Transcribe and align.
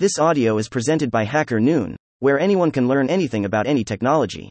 This 0.00 0.18
audio 0.18 0.56
is 0.56 0.70
presented 0.70 1.10
by 1.10 1.26
HackerNoon, 1.26 1.94
where 2.20 2.40
anyone 2.40 2.70
can 2.70 2.88
learn 2.88 3.10
anything 3.10 3.44
about 3.44 3.66
any 3.66 3.84
technology. 3.84 4.48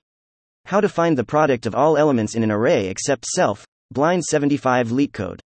How 0.65 0.79
to 0.79 0.87
find 0.87 1.17
the 1.17 1.23
product 1.23 1.65
of 1.65 1.73
all 1.73 1.97
elements 1.97 2.35
in 2.35 2.43
an 2.43 2.51
array 2.51 2.87
except 2.87 3.25
self, 3.25 3.65
blind 3.89 4.23
75 4.23 4.89
LeetCode. 4.89 5.39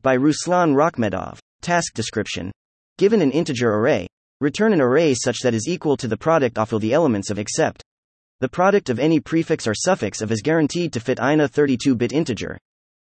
By 0.00 0.16
Ruslan 0.16 0.76
Rakhmedov. 0.76 1.40
Task 1.60 1.92
description. 1.92 2.52
Given 2.98 3.20
an 3.20 3.32
integer 3.32 3.74
array, 3.74 4.06
return 4.40 4.72
an 4.72 4.80
array 4.80 5.12
such 5.12 5.40
that 5.40 5.54
is 5.54 5.66
equal 5.66 5.96
to 5.96 6.06
the 6.06 6.16
product 6.16 6.56
of 6.56 6.72
all 6.72 6.78
the 6.78 6.92
elements 6.92 7.28
of 7.28 7.40
except. 7.40 7.82
The 8.38 8.48
product 8.48 8.90
of 8.90 9.00
any 9.00 9.18
prefix 9.18 9.66
or 9.66 9.74
suffix 9.74 10.22
of 10.22 10.30
is 10.30 10.40
guaranteed 10.40 10.92
to 10.92 11.00
fit 11.00 11.18
in 11.18 11.40
a 11.40 11.48
32 11.48 11.96
bit 11.96 12.12
integer. 12.12 12.58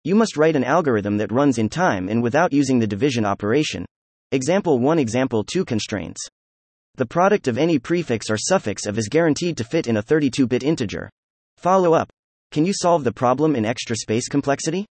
You 0.03 0.15
must 0.15 0.35
write 0.35 0.55
an 0.55 0.63
algorithm 0.63 1.17
that 1.17 1.31
runs 1.31 1.59
in 1.59 1.69
time 1.69 2.09
and 2.09 2.23
without 2.23 2.53
using 2.53 2.79
the 2.79 2.87
division 2.87 3.23
operation. 3.23 3.85
Example 4.33 4.79
1 4.79 4.97
Example 4.97 5.43
2 5.43 5.63
Constraints. 5.63 6.19
The 6.95 7.05
product 7.05 7.47
of 7.47 7.59
any 7.59 7.77
prefix 7.77 8.31
or 8.31 8.35
suffix 8.35 8.87
of 8.87 8.97
is 8.97 9.07
guaranteed 9.07 9.57
to 9.57 9.63
fit 9.63 9.85
in 9.85 9.97
a 9.97 10.01
32 10.01 10.47
bit 10.47 10.63
integer. 10.63 11.07
Follow 11.57 11.93
up. 11.93 12.09
Can 12.49 12.65
you 12.65 12.73
solve 12.73 13.03
the 13.03 13.11
problem 13.11 13.55
in 13.55 13.63
extra 13.63 13.95
space 13.95 14.27
complexity? 14.27 14.87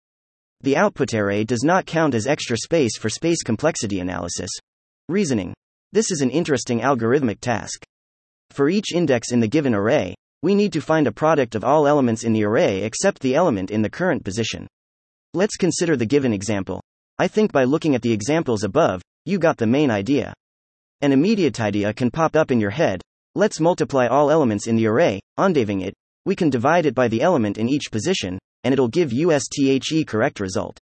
The 0.60 0.77
output 0.77 1.12
array 1.12 1.42
does 1.42 1.64
not 1.64 1.86
count 1.86 2.14
as 2.14 2.28
extra 2.28 2.56
space 2.56 2.97
for 2.97 3.10
space 3.10 3.42
complexity 3.42 3.98
analysis. 3.98 4.48
Reasoning. 5.09 5.55
This 5.91 6.12
is 6.12 6.20
an 6.20 6.30
interesting 6.30 6.78
algorithmic 6.78 7.41
task. 7.41 7.83
For 8.50 8.69
each 8.69 8.92
index 8.95 9.33
in 9.33 9.41
the 9.41 9.48
given 9.48 9.74
array, 9.74 10.14
we 10.45 10.55
need 10.55 10.72
to 10.74 10.80
find 10.80 11.09
a 11.09 11.12
product 11.12 11.56
of 11.56 11.64
all 11.64 11.88
elements 11.88 12.22
in 12.22 12.33
the 12.33 12.45
array 12.45 12.84
except 12.84 13.19
the 13.19 13.34
element 13.34 13.72
in 13.72 13.83
the 13.83 13.91
current 13.91 14.24
position. 14.24 14.69
Let's 15.34 15.56
consider 15.56 15.97
the 15.97 16.06
given 16.06 16.33
example. 16.33 16.80
I 17.19 17.27
think 17.27 17.50
by 17.50 17.64
looking 17.64 17.97
at 17.97 18.02
the 18.02 18.12
examples 18.12 18.62
above, 18.62 19.02
you 19.24 19.38
got 19.38 19.56
the 19.56 19.66
main 19.66 19.90
idea. 19.90 20.34
An 21.00 21.12
immediate 21.12 21.60
idea 21.60 21.94
can 21.94 22.10
pop 22.10 22.34
up 22.34 22.50
in 22.50 22.58
your 22.58 22.70
head. 22.70 23.00
Let's 23.34 23.60
multiply 23.60 24.06
all 24.06 24.30
elements 24.30 24.66
in 24.66 24.76
the 24.76 24.86
array, 24.86 25.20
undaving 25.38 25.83
it. 25.83 25.94
We 26.27 26.36
can 26.36 26.50
divide 26.50 26.86
it 26.86 26.94
by 26.94 27.08
the 27.08 27.22
element 27.22 27.56
in 27.56 27.69
each 27.69 27.91
position, 27.91 28.38
and 28.64 28.72
it'll 28.72 28.88
give 28.88 29.10
USTHE 29.10 30.06
correct 30.06 30.41
result. 30.41 30.78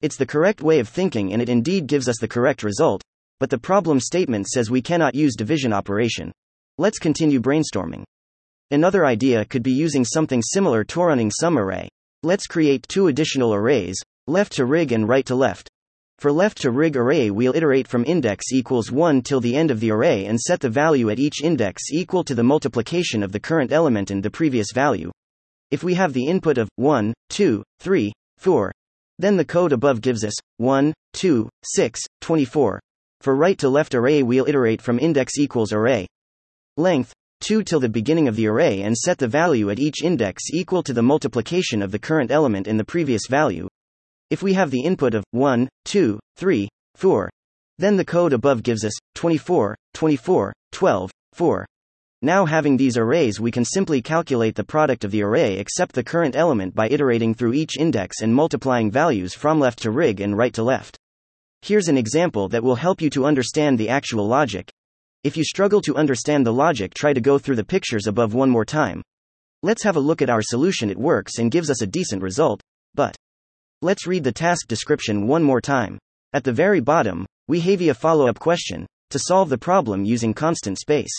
It's 0.00 0.16
the 0.16 0.26
correct 0.26 0.60
way 0.60 0.78
of 0.78 0.88
thinking 0.88 1.32
and 1.32 1.42
it 1.42 1.48
indeed 1.48 1.86
gives 1.86 2.08
us 2.08 2.18
the 2.20 2.28
correct 2.28 2.62
result, 2.62 3.02
but 3.40 3.50
the 3.50 3.58
problem 3.58 4.00
statement 4.00 4.48
says 4.48 4.70
we 4.70 4.82
cannot 4.82 5.14
use 5.14 5.36
division 5.36 5.72
operation. 5.72 6.32
Let's 6.78 6.98
continue 6.98 7.40
brainstorming. 7.40 8.04
Another 8.70 9.06
idea 9.06 9.44
could 9.44 9.62
be 9.62 9.72
using 9.72 10.04
something 10.04 10.42
similar 10.42 10.84
to 10.84 11.00
running 11.00 11.30
sum 11.30 11.58
array. 11.58 11.88
Let's 12.22 12.46
create 12.46 12.86
two 12.88 13.06
additional 13.06 13.54
arrays, 13.54 13.96
left 14.26 14.52
to 14.54 14.66
rig 14.66 14.92
and 14.92 15.08
right 15.08 15.24
to 15.26 15.34
left. 15.34 15.68
For 16.18 16.32
left 16.32 16.60
to 16.62 16.72
rig 16.72 16.96
array, 16.96 17.30
we'll 17.30 17.54
iterate 17.54 17.86
from 17.86 18.04
index 18.04 18.46
equals 18.52 18.90
1 18.90 19.22
till 19.22 19.40
the 19.40 19.54
end 19.54 19.70
of 19.70 19.78
the 19.78 19.92
array 19.92 20.26
and 20.26 20.40
set 20.40 20.58
the 20.58 20.68
value 20.68 21.10
at 21.10 21.20
each 21.20 21.44
index 21.44 21.92
equal 21.92 22.24
to 22.24 22.34
the 22.34 22.42
multiplication 22.42 23.22
of 23.22 23.30
the 23.30 23.38
current 23.38 23.72
element 23.72 24.10
and 24.10 24.20
the 24.20 24.30
previous 24.30 24.72
value. 24.74 25.12
If 25.70 25.84
we 25.84 25.94
have 25.94 26.12
the 26.12 26.26
input 26.26 26.58
of 26.58 26.68
1, 26.74 27.14
2, 27.28 27.62
3, 27.78 28.12
4, 28.38 28.72
then 29.20 29.36
the 29.36 29.44
code 29.44 29.72
above 29.72 30.00
gives 30.00 30.24
us 30.24 30.34
1, 30.56 30.92
2, 31.12 31.48
6, 31.62 32.00
24. 32.20 32.80
For 33.20 33.36
right 33.36 33.58
to 33.58 33.68
left 33.68 33.94
array, 33.94 34.24
we'll 34.24 34.48
iterate 34.48 34.82
from 34.82 34.98
index 34.98 35.38
equals 35.38 35.72
array 35.72 36.08
length 36.76 37.12
2 37.42 37.62
till 37.62 37.78
the 37.78 37.88
beginning 37.88 38.26
of 38.26 38.34
the 38.34 38.48
array 38.48 38.82
and 38.82 38.98
set 38.98 39.18
the 39.18 39.28
value 39.28 39.70
at 39.70 39.78
each 39.78 40.02
index 40.02 40.50
equal 40.52 40.82
to 40.82 40.92
the 40.92 41.02
multiplication 41.02 41.80
of 41.80 41.92
the 41.92 41.98
current 42.00 42.32
element 42.32 42.66
in 42.66 42.76
the 42.76 42.84
previous 42.84 43.28
value, 43.28 43.68
if 44.30 44.42
we 44.42 44.52
have 44.52 44.70
the 44.70 44.82
input 44.82 45.14
of 45.14 45.24
1, 45.30 45.68
2, 45.84 46.18
3, 46.36 46.68
4, 46.94 47.30
then 47.78 47.96
the 47.96 48.04
code 48.04 48.32
above 48.32 48.62
gives 48.62 48.84
us 48.84 48.92
24, 49.14 49.76
24, 49.94 50.52
12, 50.72 51.10
4. 51.32 51.66
Now 52.20 52.44
having 52.44 52.76
these 52.76 52.98
arrays 52.98 53.40
we 53.40 53.52
can 53.52 53.64
simply 53.64 54.02
calculate 54.02 54.56
the 54.56 54.64
product 54.64 55.04
of 55.04 55.12
the 55.12 55.22
array 55.22 55.56
except 55.58 55.94
the 55.94 56.02
current 56.02 56.34
element 56.34 56.74
by 56.74 56.88
iterating 56.88 57.32
through 57.32 57.52
each 57.52 57.78
index 57.78 58.22
and 58.22 58.34
multiplying 58.34 58.90
values 58.90 59.34
from 59.34 59.60
left 59.60 59.80
to 59.82 59.92
rig 59.92 60.20
and 60.20 60.36
right 60.36 60.52
to 60.54 60.64
left. 60.64 60.98
Here's 61.62 61.88
an 61.88 61.96
example 61.96 62.48
that 62.48 62.64
will 62.64 62.74
help 62.74 63.00
you 63.00 63.08
to 63.10 63.24
understand 63.24 63.78
the 63.78 63.88
actual 63.88 64.26
logic. 64.26 64.68
If 65.22 65.36
you 65.36 65.44
struggle 65.44 65.80
to 65.82 65.96
understand 65.96 66.44
the 66.44 66.52
logic 66.52 66.92
try 66.94 67.12
to 67.12 67.20
go 67.20 67.38
through 67.38 67.56
the 67.56 67.64
pictures 67.64 68.08
above 68.08 68.34
one 68.34 68.50
more 68.50 68.64
time. 68.64 69.00
Let's 69.62 69.84
have 69.84 69.96
a 69.96 70.00
look 70.00 70.20
at 70.20 70.30
our 70.30 70.42
solution 70.42 70.90
it 70.90 70.98
works 70.98 71.38
and 71.38 71.50
gives 71.50 71.70
us 71.70 71.82
a 71.82 71.86
decent 71.86 72.22
result, 72.22 72.60
but 72.94 73.16
Let's 73.80 74.08
read 74.08 74.24
the 74.24 74.32
task 74.32 74.66
description 74.66 75.28
one 75.28 75.44
more 75.44 75.60
time. 75.60 76.00
At 76.32 76.42
the 76.42 76.52
very 76.52 76.80
bottom, 76.80 77.24
we 77.46 77.60
have 77.60 77.80
a 77.80 77.94
follow 77.94 78.26
up 78.26 78.40
question 78.40 78.88
to 79.10 79.20
solve 79.20 79.50
the 79.50 79.56
problem 79.56 80.04
using 80.04 80.34
constant 80.34 80.80
space. 80.80 81.12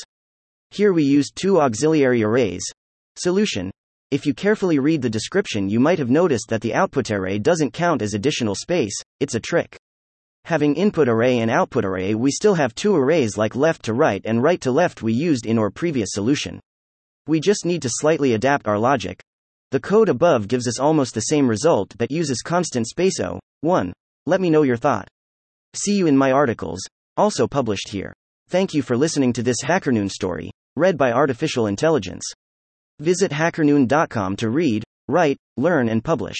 Here 0.69 0.91
we 0.91 1.03
used 1.03 1.37
two 1.37 1.61
auxiliary 1.61 2.21
arrays. 2.21 2.65
Solution 3.15 3.71
If 4.11 4.25
you 4.25 4.33
carefully 4.33 4.77
read 4.77 5.01
the 5.01 5.09
description, 5.09 5.69
you 5.69 5.79
might 5.79 5.99
have 5.99 6.09
noticed 6.09 6.49
that 6.49 6.59
the 6.59 6.73
output 6.73 7.09
array 7.11 7.39
doesn't 7.39 7.71
count 7.71 8.01
as 8.01 8.13
additional 8.13 8.55
space, 8.55 8.97
it's 9.21 9.35
a 9.35 9.39
trick. 9.39 9.77
Having 10.43 10.75
input 10.75 11.07
array 11.07 11.39
and 11.39 11.49
output 11.49 11.85
array, 11.85 12.13
we 12.13 12.29
still 12.29 12.55
have 12.55 12.75
two 12.75 12.93
arrays 12.93 13.37
like 13.37 13.55
left 13.55 13.83
to 13.83 13.93
right 13.93 14.21
and 14.25 14.43
right 14.43 14.59
to 14.59 14.71
left 14.71 15.01
we 15.01 15.13
used 15.13 15.45
in 15.45 15.57
our 15.57 15.69
previous 15.69 16.09
solution. 16.11 16.59
We 17.25 17.39
just 17.39 17.65
need 17.65 17.83
to 17.83 17.89
slightly 17.89 18.33
adapt 18.33 18.67
our 18.67 18.77
logic. 18.77 19.21
The 19.71 19.79
code 19.79 20.09
above 20.09 20.47
gives 20.47 20.67
us 20.67 20.79
almost 20.79 21.13
the 21.13 21.21
same 21.21 21.47
result 21.47 21.93
but 21.97 22.09
uses 22.09 22.41
constant 22.43 22.87
space 22.87 23.19
O. 23.19 23.39
1. 23.61 23.93
Let 24.25 24.41
me 24.41 24.49
know 24.49 24.63
your 24.63 24.77
thought. 24.77 25.07
See 25.75 25.95
you 25.95 26.07
in 26.07 26.17
my 26.17 26.31
articles, 26.31 26.79
also 27.17 27.47
published 27.47 27.89
here. 27.89 28.11
Thank 28.49 28.73
you 28.73 28.81
for 28.81 28.97
listening 28.97 29.31
to 29.33 29.43
this 29.43 29.57
HackerNoon 29.63 30.09
story, 30.09 30.49
read 30.75 30.97
by 30.97 31.11
Artificial 31.11 31.67
Intelligence. 31.67 32.23
Visit 32.99 33.31
hackernoon.com 33.31 34.37
to 34.37 34.49
read, 34.49 34.83
write, 35.07 35.37
learn, 35.55 35.87
and 35.87 36.03
publish. 36.03 36.37